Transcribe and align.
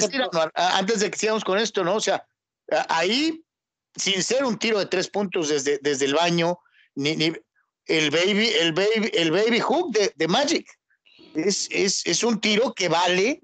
decir, 0.00 0.22
antes 0.54 1.00
de 1.00 1.10
que 1.10 1.18
sigamos 1.18 1.44
con 1.44 1.58
esto, 1.58 1.84
¿no? 1.84 1.96
O 1.96 2.00
sea, 2.00 2.26
ahí, 2.88 3.44
sin 3.94 4.22
ser 4.22 4.44
un 4.44 4.58
tiro 4.58 4.78
de 4.78 4.86
tres 4.86 5.08
puntos 5.08 5.48
desde, 5.48 5.78
desde 5.82 6.06
el 6.06 6.14
baño, 6.14 6.58
ni, 6.94 7.32
el 7.86 8.10
baby, 8.10 8.48
el 8.60 8.72
baby, 8.72 9.10
el 9.14 9.30
baby 9.30 9.60
hook 9.60 9.92
de, 9.92 10.12
de 10.16 10.28
Magic. 10.28 10.68
Es, 11.34 11.68
es, 11.70 12.04
es, 12.06 12.24
un 12.24 12.40
tiro 12.40 12.74
que 12.74 12.88
vale 12.88 13.40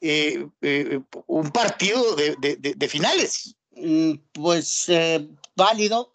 eh, 0.00 0.46
eh, 0.62 1.00
un 1.26 1.50
partido 1.50 2.16
de, 2.16 2.36
de, 2.38 2.56
de 2.56 2.88
finales. 2.88 3.56
Mm, 3.72 4.12
pues 4.32 4.88
eh, 4.88 5.28
válido, 5.54 6.12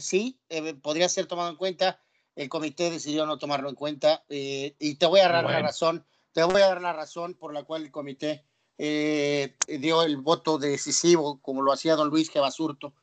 sí, 0.00 0.38
podría 0.82 1.08
ser 1.08 1.26
tomado 1.26 1.50
en 1.50 1.56
cuenta. 1.56 2.00
El 2.36 2.48
comité 2.48 2.90
decidió 2.90 3.26
no 3.26 3.38
tomarlo 3.38 3.68
en 3.68 3.76
cuenta 3.76 4.24
y 4.28 4.94
te 4.96 5.06
voy 5.06 5.20
a 5.20 5.28
dar 5.28 5.44
la 5.44 5.60
razón. 5.60 6.04
Te 6.32 6.42
voy 6.42 6.62
a 6.62 6.68
dar 6.68 6.80
la 6.80 6.92
razón 6.92 7.34
por 7.34 7.54
la 7.54 7.62
cual 7.62 7.82
el 7.82 7.92
comité 7.92 8.44
dio 8.76 10.02
el 10.02 10.16
voto 10.18 10.58
decisivo, 10.58 11.40
como 11.40 11.62
lo 11.62 11.72
hacía 11.72 11.96
don 11.96 12.08
Luis 12.08 12.30
Gebasurto. 12.30 12.94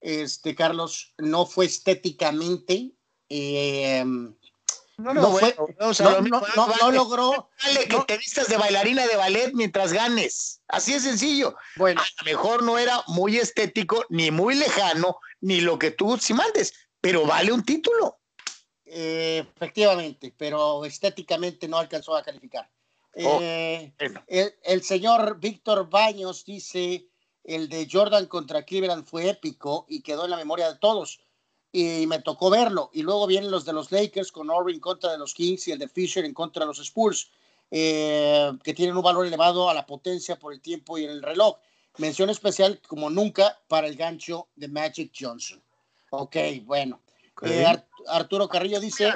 Este, 0.00 0.54
Carlos, 0.54 1.14
no 1.18 1.44
fue 1.44 1.66
estéticamente 1.66 2.92
eh, 3.28 4.04
no, 4.98 5.14
no, 5.14 5.30
fue, 5.30 5.54
no, 5.56 6.90
logró. 6.90 7.50
que 7.88 8.00
te 8.06 8.18
vistas 8.18 8.48
de 8.48 8.56
bailarina 8.56 9.06
de 9.06 9.16
ballet 9.16 9.52
mientras 9.54 9.92
ganes. 9.92 10.60
Así 10.66 10.92
es 10.92 11.04
sencillo. 11.04 11.56
Bueno, 11.76 12.00
a 12.00 12.04
lo 12.18 12.24
mejor 12.24 12.64
no 12.64 12.78
era 12.78 13.02
muy 13.06 13.36
estético, 13.36 14.04
ni 14.08 14.32
muy 14.32 14.56
lejano, 14.56 15.20
ni 15.40 15.60
lo 15.60 15.78
que 15.78 15.92
tú 15.92 16.18
si 16.18 16.34
mandes, 16.34 16.74
pero 17.00 17.26
vale 17.26 17.52
un 17.52 17.64
título. 17.64 18.18
Eh, 18.84 19.46
efectivamente, 19.54 20.34
pero 20.36 20.84
estéticamente 20.84 21.68
no 21.68 21.78
alcanzó 21.78 22.16
a 22.16 22.24
calificar. 22.24 22.68
Oh, 23.24 23.38
eh, 23.40 23.92
el, 23.98 24.54
el, 24.62 24.82
señor 24.82 25.40
Víctor 25.40 25.88
Baños 25.90 26.44
dice: 26.44 27.08
el 27.44 27.68
de 27.68 27.88
Jordan 27.90 28.26
contra 28.26 28.64
Cleveland 28.64 29.04
fue 29.06 29.30
épico 29.30 29.86
y 29.88 30.02
quedó 30.02 30.24
en 30.24 30.30
la 30.30 30.36
memoria 30.36 30.72
de 30.72 30.78
todos 30.78 31.20
y 31.72 32.06
me 32.06 32.20
tocó 32.20 32.50
verlo. 32.50 32.90
Y 32.92 33.02
luego 33.02 33.26
vienen 33.26 33.50
los 33.50 33.64
de 33.64 33.72
los 33.72 33.92
Lakers 33.92 34.32
con 34.32 34.50
Orby 34.50 34.74
en 34.74 34.80
contra 34.80 35.12
de 35.12 35.18
los 35.18 35.34
Kings 35.34 35.68
y 35.68 35.72
el 35.72 35.78
de 35.78 35.88
Fisher 35.88 36.24
en 36.24 36.34
contra 36.34 36.62
de 36.62 36.66
los 36.66 36.78
Spurs, 36.78 37.30
eh, 37.70 38.52
que 38.62 38.74
tienen 38.74 38.96
un 38.96 39.02
valor 39.02 39.26
elevado 39.26 39.68
a 39.68 39.74
la 39.74 39.86
potencia 39.86 40.38
por 40.38 40.52
el 40.52 40.60
tiempo 40.60 40.98
y 40.98 41.04
el 41.04 41.22
reloj. 41.22 41.58
Mención 41.98 42.30
especial 42.30 42.80
como 42.86 43.10
nunca 43.10 43.58
para 43.66 43.86
el 43.86 43.96
gancho 43.96 44.48
de 44.54 44.68
Magic 44.68 45.12
Johnson. 45.18 45.62
Ok, 46.10 46.36
bueno. 46.64 47.02
Eh, 47.42 47.64
Arturo 48.08 48.48
Carrillo 48.48 48.80
dice... 48.80 49.12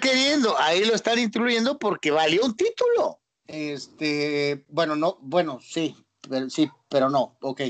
Queriendo, 0.00 0.56
ahí 0.58 0.84
lo 0.84 0.94
están 0.94 1.18
incluyendo 1.18 1.78
porque 1.78 2.10
valió 2.10 2.44
un 2.44 2.56
título. 2.56 3.20
Este, 3.46 4.64
bueno, 4.68 4.96
no, 4.96 5.18
bueno, 5.20 5.60
sí, 5.62 5.96
sí, 6.48 6.70
pero 6.88 7.10
no, 7.10 7.36
ok. 7.40 7.60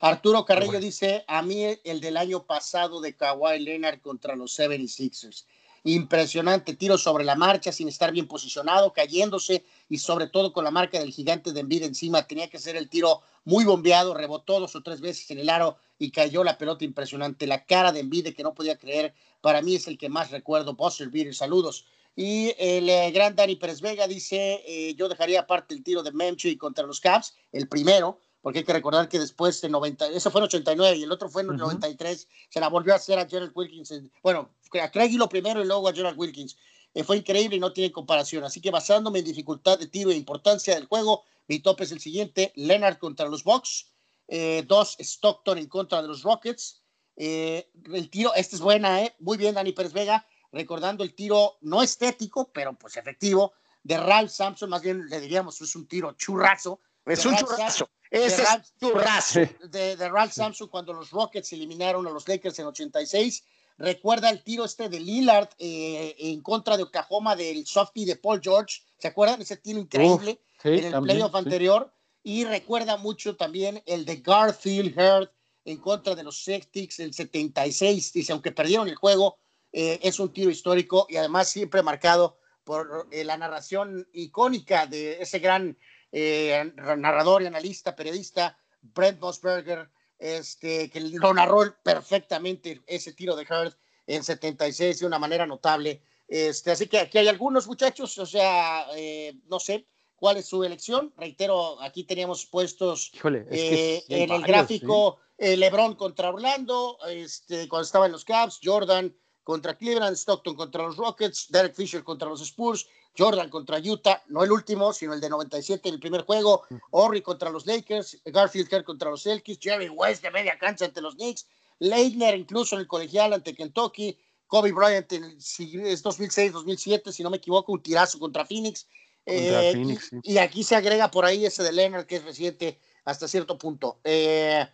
Arturo 0.00 0.44
Carrillo 0.44 0.80
dice, 0.80 1.24
a 1.28 1.42
mí 1.42 1.64
el 1.84 2.00
del 2.00 2.16
año 2.16 2.44
pasado 2.44 3.00
de 3.00 3.14
Kawhi 3.14 3.60
Leonard 3.60 4.00
contra 4.00 4.34
los 4.34 4.58
76ers. 4.58 5.44
Impresionante 5.84 6.74
tiro 6.74 6.96
sobre 6.96 7.24
la 7.24 7.34
marcha 7.34 7.72
sin 7.72 7.88
estar 7.88 8.12
bien 8.12 8.28
posicionado, 8.28 8.92
cayéndose 8.92 9.64
y 9.88 9.98
sobre 9.98 10.28
todo 10.28 10.52
con 10.52 10.64
la 10.64 10.70
marca 10.70 10.98
del 10.98 11.12
gigante 11.12 11.52
de 11.52 11.60
Envid 11.60 11.84
encima. 11.84 12.26
Tenía 12.26 12.48
que 12.48 12.58
ser 12.58 12.76
el 12.76 12.88
tiro 12.88 13.22
muy 13.44 13.64
bombeado, 13.64 14.14
rebotó 14.14 14.60
dos 14.60 14.76
o 14.76 14.82
tres 14.82 15.00
veces 15.00 15.30
en 15.30 15.38
el 15.38 15.48
aro 15.48 15.76
y 15.98 16.10
cayó 16.10 16.44
la 16.44 16.58
pelota 16.58 16.84
impresionante. 16.84 17.46
La 17.46 17.64
cara 17.64 17.90
de 17.90 18.00
Envid 18.00 18.34
que 18.34 18.42
no 18.42 18.54
podía 18.54 18.78
creer, 18.78 19.14
para 19.40 19.62
mí 19.62 19.76
es 19.76 19.88
el 19.88 19.98
que 19.98 20.08
más 20.08 20.30
recuerdo. 20.30 20.74
Buster 20.74 21.08
Beer, 21.10 21.34
saludos. 21.34 21.86
Y 22.14 22.54
el 22.58 22.88
eh, 22.90 23.10
gran 23.10 23.34
Dani 23.34 23.56
Pérez 23.56 23.80
Vega 23.80 24.06
dice, 24.06 24.62
eh, 24.66 24.94
yo 24.94 25.08
dejaría 25.08 25.40
aparte 25.40 25.74
el 25.74 25.82
tiro 25.82 26.02
de 26.02 26.12
Memchi 26.12 26.56
contra 26.56 26.86
los 26.86 27.00
Caps, 27.00 27.34
el 27.52 27.68
primero, 27.68 28.20
porque 28.42 28.60
hay 28.60 28.64
que 28.64 28.72
recordar 28.72 29.08
que 29.08 29.18
después 29.18 29.60
de 29.60 29.70
90, 29.70 30.08
eso 30.08 30.30
fue 30.30 30.40
en 30.40 30.44
89 30.44 30.96
y 30.96 31.02
el 31.04 31.12
otro 31.12 31.28
fue 31.30 31.42
en 31.42 31.56
93, 31.56 32.28
se 32.50 32.60
la 32.60 32.68
volvió 32.68 32.92
a 32.92 32.96
hacer 32.96 33.18
a 33.18 33.26
Gerald 33.26 33.52
Wilkins, 33.54 33.94
bueno, 34.22 34.50
a 34.82 34.90
Craig 34.90 35.16
lo 35.16 35.28
primero 35.28 35.62
y 35.62 35.66
luego 35.66 35.88
a 35.88 35.92
Gerald 35.94 36.18
Wilkins. 36.18 36.56
Eh, 36.94 37.04
fue 37.04 37.16
increíble 37.16 37.56
y 37.56 37.60
no 37.60 37.72
tiene 37.72 37.92
comparación. 37.92 38.44
Así 38.44 38.60
que 38.60 38.70
basándome 38.70 39.20
en 39.20 39.24
dificultad 39.24 39.78
de 39.78 39.86
tiro 39.86 40.10
e 40.10 40.16
importancia 40.16 40.74
del 40.74 40.86
juego, 40.86 41.24
mi 41.48 41.60
tope 41.60 41.84
es 41.84 41.92
el 41.92 42.00
siguiente: 42.00 42.52
Leonard 42.54 42.98
contra 42.98 43.28
los 43.28 43.44
Bucks, 43.44 43.90
eh, 44.28 44.64
dos 44.66 44.96
Stockton 44.98 45.58
en 45.58 45.66
contra 45.66 46.02
de 46.02 46.08
los 46.08 46.22
Rockets. 46.22 46.82
Eh, 47.16 47.68
el 47.92 48.10
tiro, 48.10 48.34
esta 48.34 48.56
es 48.56 48.62
buena, 48.62 49.02
¿eh? 49.02 49.14
Muy 49.18 49.38
bien, 49.38 49.54
Dani 49.54 49.72
Pérez 49.72 49.92
Vega, 49.92 50.26
recordando 50.52 51.02
el 51.02 51.14
tiro 51.14 51.56
no 51.62 51.82
estético, 51.82 52.50
pero 52.52 52.74
pues 52.74 52.96
efectivo, 52.96 53.54
de 53.82 53.96
Ralph 53.96 54.30
Sampson, 54.30 54.70
más 54.70 54.82
bien 54.82 55.08
le 55.08 55.20
diríamos, 55.20 55.60
es 55.60 55.74
un 55.74 55.88
tiro 55.88 56.12
churrazo. 56.12 56.80
Es 57.04 57.26
un 57.26 57.34
churrazo. 57.34 57.88
Ese 58.10 58.42
es 58.42 58.74
tu 58.78 58.90
raso. 58.90 59.40
De, 59.70 59.96
Ralph 59.96 60.32
Samson 60.32 60.68
cuando 60.68 60.92
los 60.92 61.10
Rockets 61.10 61.52
eliminaron 61.54 62.06
a 62.06 62.10
los 62.10 62.28
Lakers 62.28 62.58
en 62.58 62.66
86. 62.66 63.42
Recuerda 63.78 64.28
el 64.28 64.44
tiro 64.44 64.66
este 64.66 64.90
de 64.90 65.00
Lillard 65.00 65.48
eh, 65.58 66.14
en 66.18 66.42
contra 66.42 66.76
de 66.76 66.82
Oklahoma 66.82 67.34
del 67.34 67.66
softy 67.66 68.04
de 68.04 68.16
Paul 68.16 68.40
George. 68.42 68.82
¿Se 68.98 69.08
acuerdan? 69.08 69.40
Ese 69.40 69.56
tiro 69.56 69.80
increíble 69.80 70.38
en 70.62 70.84
el 70.84 71.02
playoff 71.02 71.34
anterior. 71.34 71.90
Y 72.22 72.44
recuerda 72.44 72.98
mucho 72.98 73.34
también 73.34 73.82
el 73.86 74.04
de 74.04 74.16
Garfield 74.16 74.96
Heard 74.96 75.30
en 75.64 75.78
contra 75.78 76.14
de 76.14 76.22
los 76.22 76.44
Celtics 76.44 77.00
el 77.00 77.14
76. 77.14 78.12
Dice, 78.12 78.32
aunque 78.32 78.52
perdieron 78.52 78.88
el 78.88 78.94
juego, 78.94 79.38
eh, 79.72 79.98
es 80.02 80.20
un 80.20 80.32
tiro 80.32 80.50
histórico 80.50 81.06
y 81.08 81.16
además 81.16 81.48
siempre 81.48 81.82
marcado 81.82 82.38
por 82.64 83.08
eh, 83.10 83.24
la 83.24 83.36
narración 83.36 84.08
icónica 84.12 84.86
de 84.86 85.20
ese 85.20 85.38
gran 85.38 85.76
eh, 86.12 86.72
narrador 86.98 87.42
y 87.42 87.46
analista, 87.46 87.96
periodista, 87.96 88.58
Brent 88.80 89.18
Mosberger, 89.20 89.88
este, 90.18 90.90
que 90.90 91.00
lo 91.00 91.32
narró 91.34 91.74
perfectamente 91.82 92.82
ese 92.86 93.12
tiro 93.12 93.34
de 93.34 93.44
Heard 93.48 93.74
en 94.06 94.22
76 94.22 95.00
de 95.00 95.06
una 95.06 95.18
manera 95.18 95.46
notable. 95.46 96.02
Este, 96.28 96.70
así 96.70 96.86
que 96.86 96.98
aquí 96.98 97.18
hay 97.18 97.28
algunos 97.28 97.66
muchachos, 97.66 98.16
o 98.18 98.26
sea, 98.26 98.86
eh, 98.94 99.34
no 99.48 99.58
sé 99.58 99.86
cuál 100.16 100.36
es 100.36 100.46
su 100.46 100.62
elección. 100.62 101.12
Reitero, 101.16 101.80
aquí 101.80 102.04
teníamos 102.04 102.46
puestos 102.46 103.10
eh, 103.50 104.04
en 104.08 104.30
el 104.30 104.42
gráfico 104.42 105.18
LeBron 105.38 105.96
contra 105.96 106.28
Orlando, 106.28 106.98
este, 107.08 107.68
cuando 107.68 107.84
estaba 107.84 108.06
en 108.06 108.12
los 108.12 108.24
Cavs, 108.24 108.60
Jordan 108.62 109.12
contra 109.42 109.76
Cleveland, 109.76 110.16
Stockton 110.16 110.54
contra 110.54 110.82
los 110.82 110.96
Rockets, 110.96 111.46
Derek 111.50 111.74
Fisher 111.74 112.04
contra 112.04 112.28
los 112.28 112.40
Spurs, 112.40 112.86
Jordan 113.16 113.50
contra 113.50 113.78
Utah, 113.78 114.22
no 114.28 114.42
el 114.44 114.52
último, 114.52 114.92
sino 114.92 115.12
el 115.12 115.20
de 115.20 115.28
97 115.28 115.88
en 115.88 115.94
el 115.94 116.00
primer 116.00 116.22
juego, 116.22 116.62
Horry 116.90 117.22
contra 117.22 117.50
los 117.50 117.66
Lakers, 117.66 118.20
Garfield 118.24 118.84
contra 118.84 119.10
los 119.10 119.22
Celtics, 119.22 119.58
Jerry 119.60 119.88
West 119.88 120.22
de 120.22 120.30
media 120.30 120.58
cancha 120.58 120.84
ante 120.84 121.00
los 121.00 121.14
Knicks, 121.16 121.46
Leitner 121.78 122.36
incluso 122.36 122.76
en 122.76 122.82
el 122.82 122.86
colegial 122.86 123.32
ante 123.32 123.54
Kentucky, 123.54 124.16
Kobe 124.46 124.72
Bryant 124.72 125.10
en 125.12 125.24
el, 125.24 125.36
es 125.36 126.04
2006-2007, 126.04 127.10
si 127.10 127.22
no 127.22 127.30
me 127.30 127.38
equivoco, 127.38 127.72
un 127.72 127.82
tirazo 127.82 128.18
contra 128.18 128.44
Phoenix. 128.44 128.86
Eh, 129.24 129.96
y, 130.22 130.38
aquí 130.38 130.62
se 130.62 130.74
agrega 130.76 131.10
por 131.10 131.24
ahí 131.24 131.46
ese 131.46 131.62
de 131.62 131.72
Leonard, 131.72 132.06
que 132.06 132.16
es 132.16 132.24
reciente 132.24 132.78
hasta 133.04 133.28
cierto 133.28 133.56
punto. 133.56 134.00
Eh, 134.04 134.66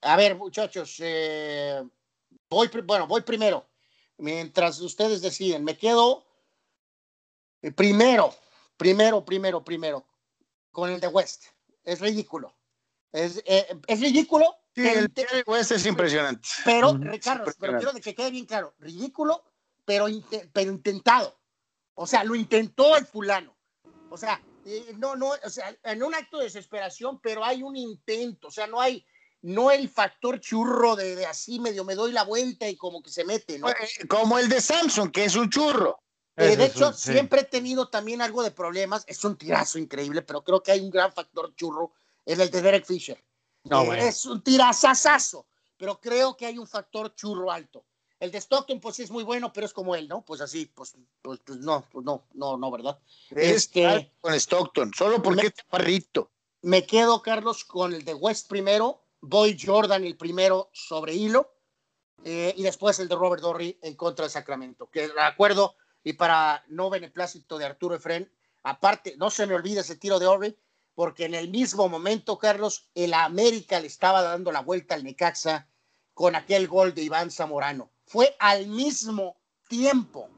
a 0.00 0.16
ver, 0.16 0.36
muchachos, 0.36 0.96
eh, 0.98 1.82
voy, 2.48 2.68
bueno, 2.84 3.06
voy 3.06 3.20
primero. 3.20 3.69
Mientras 4.20 4.80
ustedes 4.80 5.22
deciden, 5.22 5.64
me 5.64 5.76
quedo 5.76 6.24
eh, 7.62 7.72
primero, 7.72 8.34
primero, 8.76 9.24
primero, 9.24 9.64
primero, 9.64 10.06
con 10.70 10.90
el 10.90 11.00
de 11.00 11.08
West. 11.08 11.44
Es 11.84 12.00
ridículo. 12.00 12.54
Es, 13.12 13.42
eh, 13.46 13.66
es 13.86 14.00
ridículo. 14.00 14.56
Sí, 14.74 14.86
el 14.86 15.08
de 15.08 15.44
West 15.46 15.72
es 15.72 15.86
impresionante. 15.86 16.48
Pero, 16.64 16.96
Ricardo, 16.96 17.50
pero 17.58 17.78
quiero 17.78 17.92
que 17.92 18.14
quede 18.14 18.30
bien 18.30 18.46
claro, 18.46 18.74
ridículo, 18.78 19.42
pero, 19.84 20.06
pero 20.52 20.70
intentado. 20.70 21.40
O 21.94 22.06
sea, 22.06 22.22
lo 22.22 22.34
intentó 22.34 22.96
el 22.96 23.04
fulano. 23.04 23.56
O 24.10 24.16
sea, 24.16 24.40
eh, 24.64 24.94
no, 24.98 25.16
no, 25.16 25.30
o 25.30 25.50
sea, 25.50 25.76
en 25.82 26.02
un 26.02 26.14
acto 26.14 26.38
de 26.38 26.44
desesperación, 26.44 27.20
pero 27.20 27.44
hay 27.44 27.62
un 27.62 27.76
intento, 27.76 28.48
o 28.48 28.50
sea, 28.50 28.66
no 28.66 28.80
hay, 28.80 29.04
no 29.42 29.70
el 29.70 29.88
factor 29.88 30.40
churro 30.40 30.96
de, 30.96 31.16
de 31.16 31.26
así 31.26 31.58
medio 31.60 31.84
me 31.84 31.94
doy 31.94 32.12
la 32.12 32.24
vuelta 32.24 32.68
y 32.68 32.76
como 32.76 33.02
que 33.02 33.10
se 33.10 33.24
mete, 33.24 33.58
¿no? 33.58 33.68
Como 34.08 34.38
el 34.38 34.48
de 34.48 34.60
Samsung, 34.60 35.10
que 35.10 35.24
es 35.24 35.36
un 35.36 35.48
churro. 35.50 35.98
Eh, 36.36 36.56
de 36.56 36.66
hecho, 36.66 36.92
siempre 36.92 37.42
he 37.42 37.44
tenido 37.44 37.88
también 37.88 38.22
algo 38.22 38.42
de 38.42 38.50
problemas. 38.50 39.04
Es 39.06 39.24
un 39.24 39.36
tirazo 39.36 39.78
increíble, 39.78 40.22
pero 40.22 40.42
creo 40.42 40.62
que 40.62 40.72
hay 40.72 40.80
un 40.80 40.90
gran 40.90 41.12
factor 41.12 41.54
churro 41.54 41.92
en 42.24 42.40
el 42.40 42.50
de 42.50 42.62
Derek 42.62 42.86
Fisher. 42.86 43.22
No, 43.64 43.92
eh, 43.92 44.08
Es 44.08 44.24
un 44.24 44.42
tirazazazo, 44.42 45.46
pero 45.76 46.00
creo 46.00 46.36
que 46.36 46.46
hay 46.46 46.56
un 46.56 46.66
factor 46.66 47.14
churro 47.14 47.50
alto. 47.50 47.84
El 48.18 48.30
de 48.30 48.38
Stockton, 48.38 48.80
pues 48.80 48.96
sí 48.96 49.02
es 49.02 49.10
muy 49.10 49.24
bueno, 49.24 49.50
pero 49.52 49.66
es 49.66 49.72
como 49.72 49.94
él, 49.94 50.06
¿no? 50.06 50.22
Pues 50.22 50.42
así, 50.42 50.66
pues, 50.66 50.94
pues, 51.22 51.40
pues 51.44 51.58
no, 51.58 51.86
pues 51.90 52.04
no, 52.04 52.26
no, 52.34 52.58
no, 52.58 52.70
¿verdad? 52.70 52.98
Este, 53.30 54.12
con 54.20 54.34
Stockton, 54.34 54.92
solo 54.94 55.22
porque 55.22 55.46
es 55.46 55.54
parrito. 55.68 56.30
Me 56.62 56.86
quedo, 56.86 57.22
Carlos, 57.22 57.64
con 57.64 57.94
el 57.94 58.04
de 58.04 58.12
West 58.12 58.48
primero, 58.48 59.02
Boy 59.20 59.58
Jordan 59.60 60.04
el 60.04 60.16
primero 60.16 60.70
sobre 60.72 61.14
hilo, 61.14 61.52
eh, 62.24 62.54
y 62.56 62.62
después 62.62 62.98
el 62.98 63.08
de 63.08 63.14
Robert 63.14 63.42
Dorry 63.42 63.78
en 63.82 63.94
contra 63.94 64.24
de 64.24 64.30
Sacramento, 64.30 64.90
que 64.90 65.08
de 65.08 65.20
acuerdo, 65.20 65.76
y 66.04 66.14
para 66.14 66.64
no 66.68 66.90
beneplácito 66.90 67.58
de 67.58 67.64
Arturo 67.64 67.94
Efren, 67.94 68.30
aparte, 68.62 69.14
no 69.16 69.30
se 69.30 69.46
me 69.46 69.54
olvide 69.54 69.80
ese 69.80 69.96
tiro 69.96 70.18
de 70.18 70.26
Orbe, 70.26 70.58
porque 70.94 71.24
en 71.24 71.34
el 71.34 71.48
mismo 71.48 71.88
momento, 71.88 72.38
Carlos, 72.38 72.90
el 72.94 73.14
América 73.14 73.80
le 73.80 73.86
estaba 73.86 74.22
dando 74.22 74.52
la 74.52 74.60
vuelta 74.60 74.94
al 74.94 75.04
Necaxa 75.04 75.68
con 76.12 76.36
aquel 76.36 76.68
gol 76.68 76.94
de 76.94 77.02
Iván 77.02 77.30
Zamorano. 77.30 77.90
Fue 78.04 78.36
al 78.38 78.66
mismo 78.66 79.40
tiempo. 79.68 80.28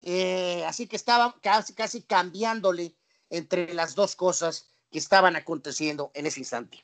Eh, 0.00 0.64
así 0.66 0.88
que 0.88 0.96
estaba 0.96 1.36
casi, 1.40 1.74
casi 1.74 2.02
cambiándole 2.02 2.96
entre 3.30 3.74
las 3.74 3.94
dos 3.94 4.16
cosas 4.16 4.70
que 4.90 4.98
estaban 4.98 5.36
aconteciendo 5.36 6.10
en 6.14 6.26
ese 6.26 6.40
instante. 6.40 6.82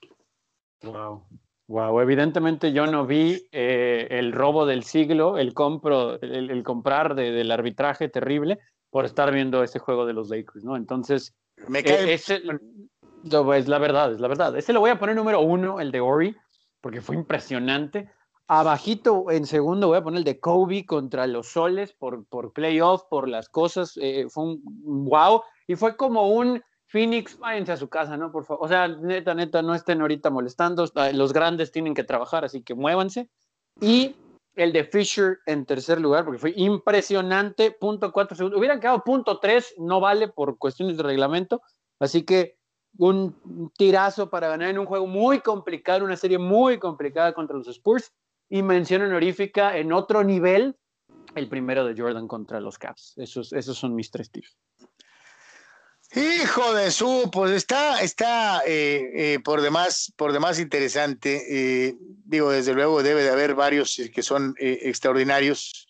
Wow. 0.83 1.25
Wow, 1.69 2.01
evidentemente 2.01 2.73
yo 2.73 2.87
no 2.87 3.07
vi 3.07 3.47
eh, 3.53 4.07
el 4.11 4.33
robo 4.33 4.65
del 4.65 4.85
siglo, 4.85 5.37
el 5.37 5.53
compro, 5.53 6.19
el, 6.23 6.63
comprar 6.63 7.15
del 7.15 7.51
arbitraje 7.51 8.09
terrible 8.09 8.59
por 8.89 9.05
estar 9.05 9.31
viendo 9.33 9.63
ese 9.63 9.79
juego 9.79 10.07
de 10.07 10.15
los 10.15 10.31
Lakers, 10.31 10.65
¿no? 10.65 10.77
Entonces, 10.77 11.35
me 11.67 11.83
cae... 11.85 12.11
Eh, 12.11 12.15
es 12.15 13.69
la 13.69 13.79
verdad, 13.79 14.13
es 14.13 14.21
la 14.21 14.29
verdad. 14.29 14.57
Ese 14.57 14.73
lo 14.73 14.81
voy 14.81 14.91
a 14.91 14.99
poner 14.99 15.15
número 15.15 15.41
uno, 15.41 15.81
el 15.81 15.93
de 15.93 16.01
Ori, 16.01 16.35
porque 16.81 17.03
fue 17.03 17.17
impresionante. 17.17 18.11
Abajito, 18.47 19.31
en 19.31 19.45
segundo, 19.45 19.89
voy 19.89 19.99
a 19.99 20.03
poner 20.03 20.19
el 20.19 20.25
de 20.25 20.41
Kobe 20.41 20.87
contra 20.87 21.27
los 21.27 21.49
Soles 21.49 21.93
por, 21.93 22.25
por 22.27 22.55
playoff, 22.55 23.03
por 23.11 23.29
las 23.29 23.51
cosas. 23.51 23.99
Eh, 24.01 24.27
fue 24.31 24.45
un 24.45 24.63
wow. 25.05 25.43
Y 25.67 25.77
fue 25.77 25.97
como 25.97 26.31
un 26.31 26.63
Phoenix, 26.91 27.39
váyanse 27.39 27.73
a 27.73 27.77
su 27.77 27.89
casa, 27.89 28.17
¿no? 28.17 28.33
Por 28.33 28.45
favor. 28.45 28.65
O 28.65 28.69
sea, 28.69 28.89
neta, 28.89 29.35
neta, 29.35 29.61
no 29.61 29.75
estén 29.75 30.01
ahorita 30.01 30.31
molestando. 30.31 30.87
Los 31.13 31.33
grandes 31.33 31.71
tienen 31.71 31.95
que 31.95 32.03
trabajar, 32.03 32.45
así 32.45 32.63
que 32.63 32.75
muévanse. 32.75 33.29
Y 33.81 34.17
el 34.55 34.73
de 34.73 34.85
Fisher 34.85 35.39
en 35.47 35.67
tercer 35.67 36.01
lugar, 36.01 36.25
porque 36.25 36.39
fue 36.39 36.53
impresionante. 36.57 37.71
Punto 37.71 38.11
cuatro 38.11 38.37
segundos. 38.37 38.59
Hubieran 38.59 38.81
quedado 38.81 39.05
punto 39.05 39.39
tres, 39.39 39.75
no 39.77 40.01
vale 40.01 40.29
por 40.29 40.57
cuestiones 40.57 40.97
de 40.97 41.03
reglamento. 41.03 41.61
Así 42.01 42.23
que 42.25 42.57
un 42.97 43.71
tirazo 43.77 44.31
para 44.31 44.49
ganar 44.49 44.71
en 44.71 44.79
un 44.79 44.87
juego 44.87 45.07
muy 45.07 45.41
complicado, 45.41 46.05
una 46.05 46.17
serie 46.17 46.39
muy 46.39 46.79
complicada 46.79 47.35
contra 47.35 47.57
los 47.57 47.69
Spurs. 47.69 48.13
Y 48.49 48.63
mención 48.63 49.03
honorífica 49.03 49.77
en 49.77 49.93
otro 49.93 50.25
nivel, 50.25 50.75
el 51.35 51.51
primero 51.51 51.85
de 51.85 52.01
Jordan 52.01 52.27
contra 52.27 52.61
los 52.61 52.79
Cavs. 52.79 53.13
Esos, 53.19 53.53
esos 53.53 53.77
son 53.77 53.95
mis 53.95 54.11
tres 54.11 54.31
tiros. 54.31 54.57
Hijo 56.15 56.73
de 56.73 56.91
su, 56.91 57.29
pues 57.31 57.51
está, 57.53 58.01
está 58.01 58.63
eh, 58.67 59.35
eh, 59.35 59.41
por 59.45 59.61
demás, 59.61 60.13
por 60.17 60.33
demás 60.33 60.59
interesante. 60.59 61.45
Eh, 61.51 61.97
digo, 62.25 62.51
desde 62.51 62.73
luego 62.73 63.03
debe 63.03 63.23
de 63.23 63.31
haber 63.31 63.55
varios 63.55 64.01
que 64.15 64.23
son 64.23 64.55
extraordinarios, 64.59 65.87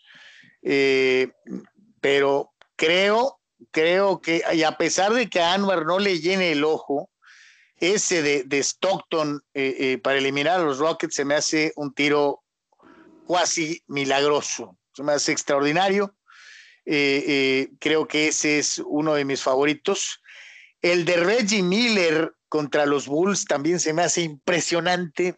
pero 2.00 2.50
creo, 2.74 3.40
creo 3.70 4.20
que, 4.20 4.42
y 4.52 4.64
a 4.64 4.76
pesar 4.76 5.12
de 5.12 5.30
que 5.30 5.40
a 5.40 5.54
Anwar 5.54 5.86
no 5.86 6.00
le 6.00 6.18
llene 6.18 6.50
el 6.50 6.64
ojo, 6.64 7.10
ese 7.76 8.22
de, 8.44 8.58
Stockton 8.58 9.44
para 10.02 10.18
eliminar 10.18 10.58
a 10.58 10.64
los 10.64 10.78
Rockets 10.78 11.14
se 11.14 11.24
me 11.24 11.36
hace 11.36 11.72
un 11.76 11.94
tiro 11.94 12.42
cuasi 13.24 13.84
milagroso, 13.86 14.76
se 14.92 15.04
me 15.04 15.12
hace 15.12 15.30
extraordinario 15.30 16.17
eh, 16.90 17.24
eh, 17.26 17.70
creo 17.78 18.08
que 18.08 18.28
ese 18.28 18.58
es 18.58 18.80
uno 18.86 19.12
de 19.12 19.26
mis 19.26 19.42
favoritos. 19.42 20.22
El 20.80 21.04
de 21.04 21.18
Reggie 21.18 21.62
Miller 21.62 22.32
contra 22.48 22.86
los 22.86 23.06
Bulls 23.06 23.44
también 23.44 23.78
se 23.78 23.92
me 23.92 24.00
hace 24.00 24.22
impresionante. 24.22 25.34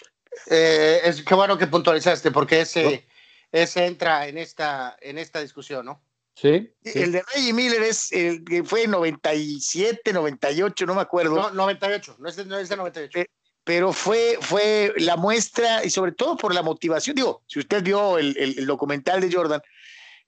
Eh, 0.46 1.00
es 1.02 1.22
que 1.22 1.34
bueno 1.34 1.58
que 1.58 1.66
puntualizaste, 1.66 2.30
porque 2.30 2.60
ese, 2.60 3.04
ese 3.50 3.86
entra 3.86 4.28
en 4.28 4.38
esta, 4.38 4.96
en 5.00 5.18
esta 5.18 5.40
discusión, 5.40 5.86
¿no? 5.86 6.00
Sí, 6.36 6.72
El 6.84 7.10
de 7.10 7.24
Reggie 7.34 7.52
Miller 7.52 7.82
es 7.82 8.12
el 8.12 8.44
que 8.44 8.62
fue 8.62 8.86
97, 8.86 10.12
98, 10.12 10.86
no 10.86 10.94
me 10.94 11.02
acuerdo. 11.02 11.34
No, 11.34 11.50
98, 11.50 12.16
no 12.20 12.28
es 12.28 12.36
de, 12.36 12.44
no 12.44 12.58
es 12.58 12.68
de 12.68 12.76
98 12.76 13.28
pero 13.62 13.92
fue, 13.92 14.38
fue 14.40 14.92
la 14.96 15.16
muestra 15.16 15.84
y 15.84 15.90
sobre 15.90 16.12
todo 16.12 16.36
por 16.36 16.54
la 16.54 16.62
motivación. 16.62 17.14
Digo, 17.14 17.42
si 17.46 17.58
usted 17.58 17.82
vio 17.82 18.18
el, 18.18 18.36
el 18.36 18.66
documental 18.66 19.20
de 19.20 19.30
Jordan, 19.30 19.60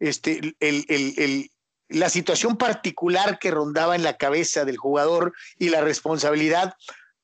este, 0.03 0.57
el, 0.59 1.51
la 1.89 2.09
situación 2.09 2.57
particular 2.57 3.39
que 3.39 3.51
rondaba 3.51 3.95
en 3.95 4.03
la 4.03 4.17
cabeza 4.17 4.65
del 4.65 4.77
jugador 4.77 5.33
y 5.59 5.69
la 5.69 5.81
responsabilidad. 5.81 6.75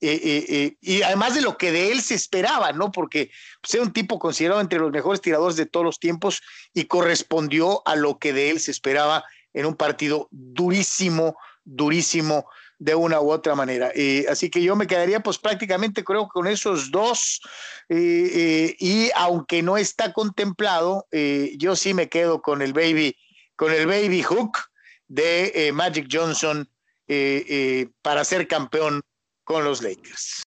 Eh, 0.00 0.20
eh, 0.22 0.46
eh, 0.48 0.76
y 0.80 1.02
además 1.02 1.34
de 1.34 1.40
lo 1.40 1.58
que 1.58 1.72
de 1.72 1.90
él 1.90 2.00
se 2.02 2.14
esperaba, 2.14 2.72
¿no? 2.72 2.92
Porque 2.92 3.32
pues, 3.60 3.74
era 3.74 3.82
un 3.82 3.92
tipo 3.92 4.20
considerado 4.20 4.60
entre 4.60 4.78
los 4.78 4.92
mejores 4.92 5.20
tiradores 5.20 5.56
de 5.56 5.66
todos 5.66 5.84
los 5.84 5.98
tiempos 5.98 6.40
y 6.72 6.84
correspondió 6.84 7.82
a 7.84 7.96
lo 7.96 8.18
que 8.18 8.32
de 8.32 8.50
él 8.50 8.60
se 8.60 8.70
esperaba 8.70 9.24
en 9.54 9.66
un 9.66 9.74
partido 9.74 10.28
durísimo, 10.30 11.36
durísimo 11.64 12.46
de 12.78 12.94
una 12.94 13.20
u 13.20 13.30
otra 13.30 13.54
manera. 13.54 13.90
Eh, 13.94 14.26
así 14.28 14.50
que 14.50 14.62
yo 14.62 14.76
me 14.76 14.86
quedaría 14.86 15.20
pues 15.20 15.38
prácticamente 15.38 16.04
creo 16.04 16.28
con 16.28 16.46
esos 16.46 16.90
dos 16.90 17.40
eh, 17.88 18.30
eh, 18.32 18.76
y 18.78 19.10
aunque 19.16 19.62
no 19.62 19.76
está 19.76 20.12
contemplado, 20.12 21.06
yo 21.56 21.76
sí 21.76 21.94
me 21.94 22.08
quedo 22.08 22.40
con 22.40 22.62
el 22.62 22.72
baby, 22.72 23.16
con 23.56 23.72
el 23.72 23.86
baby 23.86 24.22
hook 24.22 24.58
de 25.08 25.70
Magic 25.72 26.08
Johnson 26.10 26.68
para 28.02 28.24
ser 28.24 28.46
campeón 28.46 29.00
con 29.44 29.64
los 29.64 29.82
Lakers. 29.82 30.42